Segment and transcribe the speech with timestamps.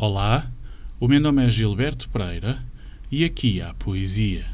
[0.00, 0.46] Olá,
[1.00, 2.64] o meu nome é Gilberto Pereira
[3.10, 4.46] e aqui há poesia.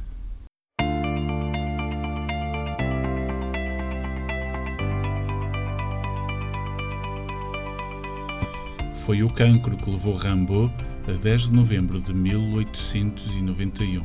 [9.04, 10.72] Foi o cancro que levou Rimbaud
[11.07, 14.02] a 10 de novembro de 1891.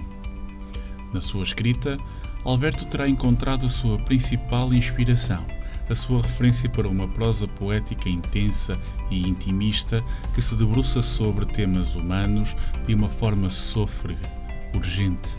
[1.14, 1.98] Na sua escrita,
[2.44, 5.46] Alberto terá encontrado a sua principal inspiração–
[5.90, 8.80] a sua referência para uma prosa poética intensa
[9.10, 12.56] e intimista que se debruça sobre temas humanos
[12.86, 14.30] de uma forma sôfrega,
[14.76, 15.38] urgente,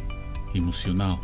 [0.54, 1.20] emocional.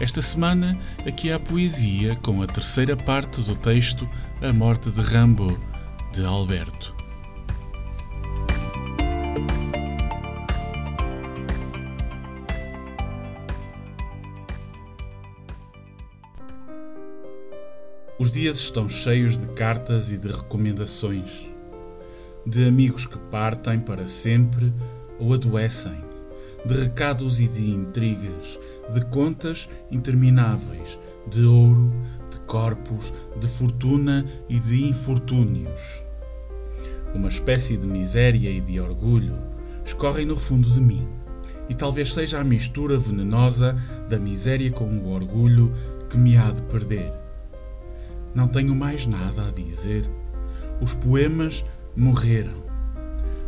[0.00, 4.08] Esta semana, aqui há poesia com a terceira parte do texto
[4.42, 5.58] A Morte de Rambo,
[6.12, 7.03] de Alberto.
[18.16, 21.50] Os dias estão cheios de cartas e de recomendações,
[22.46, 24.72] de amigos que partem para sempre
[25.18, 26.00] ou adoecem,
[26.64, 28.60] de recados e de intrigas,
[28.92, 30.96] de contas intermináveis,
[31.28, 31.92] de ouro,
[32.30, 36.04] de corpos, de fortuna e de infortúnios.
[37.16, 39.36] Uma espécie de miséria e de orgulho
[39.84, 41.04] escorrem no fundo de mim,
[41.68, 43.74] e talvez seja a mistura venenosa
[44.08, 45.72] da miséria com o orgulho
[46.08, 47.23] que me há de perder
[48.34, 50.08] não tenho mais nada a dizer.
[50.80, 51.64] Os poemas
[51.96, 52.64] morreram.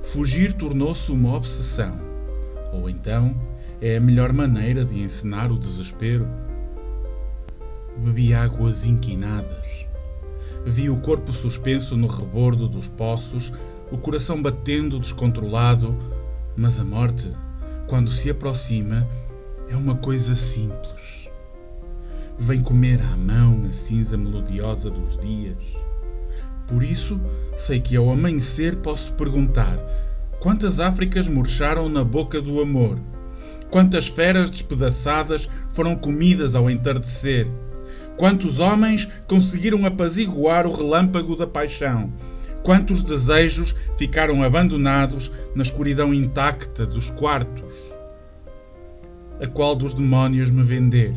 [0.03, 1.99] Fugir tornou-se uma obsessão.
[2.73, 3.35] Ou então
[3.81, 6.27] é a melhor maneira de encenar o desespero.
[7.99, 9.87] Bebi águas inquinadas.
[10.65, 13.53] Vi o corpo suspenso no rebordo dos poços,
[13.91, 15.97] o coração batendo descontrolado,
[16.57, 17.33] mas a morte,
[17.87, 19.09] quando se aproxima,
[19.69, 21.16] é uma coisa simples
[22.39, 25.57] vem comer à mão a cinza melodiosa dos dias.
[26.67, 27.21] Por isso,
[27.57, 29.79] sei que ao amanhecer posso perguntar:
[30.41, 32.99] quantas Áfricas murcharam na boca do amor?
[33.71, 37.49] Quantas feras despedaçadas foram comidas ao entardecer?
[38.17, 42.13] Quantos homens conseguiram apaziguar o relâmpago da paixão?
[42.63, 47.73] Quantos desejos ficaram abandonados na escuridão intacta dos quartos?
[49.41, 51.13] A qual dos demónios me vender?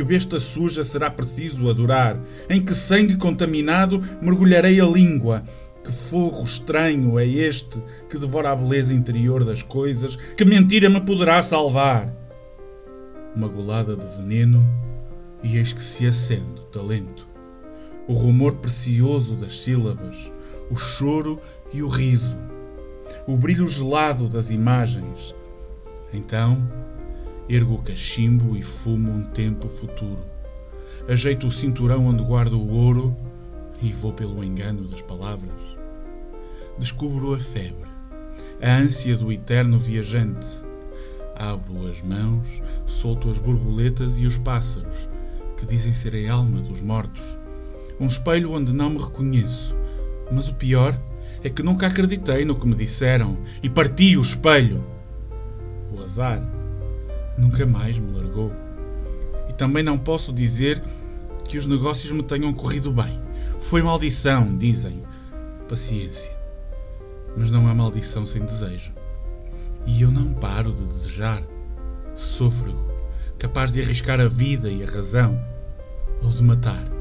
[0.00, 2.18] Que besta suja será preciso adorar?
[2.48, 5.44] Em que sangue contaminado mergulharei a língua?
[5.84, 10.16] Que fogo estranho é este que devora a beleza interior das coisas?
[10.16, 12.10] Que mentira me poderá salvar?
[13.36, 14.66] Uma golada de veneno,
[15.42, 17.28] e eis que se acende o talento.
[18.08, 20.32] O rumor precioso das sílabas,
[20.70, 21.38] o choro
[21.74, 22.38] e o riso,
[23.26, 25.34] o brilho gelado das imagens.
[26.10, 26.66] Então,
[27.52, 30.24] Ergo o cachimbo e fumo um tempo futuro.
[31.08, 33.16] Ajeito o cinturão onde guardo o ouro
[33.82, 35.50] e vou pelo engano das palavras.
[36.78, 37.90] Descubro a febre,
[38.62, 40.46] a ânsia do eterno viajante.
[41.34, 42.46] Abro as mãos,
[42.86, 45.08] solto as borboletas e os pássaros,
[45.56, 47.36] que dizem ser a alma dos mortos.
[47.98, 49.76] Um espelho onde não me reconheço.
[50.30, 50.96] Mas o pior
[51.42, 54.86] é que nunca acreditei no que me disseram e parti o espelho.
[55.92, 56.59] O azar
[57.40, 58.52] nunca mais me largou.
[59.48, 60.82] E também não posso dizer
[61.48, 63.18] que os negócios me tenham corrido bem.
[63.58, 65.02] Foi maldição, dizem.
[65.68, 66.32] Paciência.
[67.36, 68.92] Mas não há maldição sem desejo.
[69.86, 71.42] E eu não paro de desejar.
[72.14, 72.92] Sôfrego,
[73.38, 75.40] capaz de arriscar a vida e a razão,
[76.22, 76.99] ou de matar.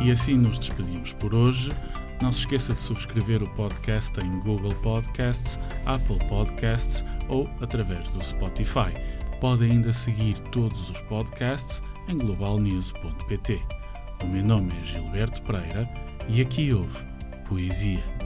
[0.00, 1.70] E assim nos despedimos por hoje.
[2.22, 8.22] Não se esqueça de subscrever o podcast em Google Podcasts, Apple Podcasts ou através do
[8.22, 8.92] Spotify.
[9.40, 13.62] Pode ainda seguir todos os podcasts em globalnews.pt.
[14.22, 15.88] O meu nome é Gilberto Pereira
[16.28, 16.98] e aqui houve
[17.48, 18.19] Poesia.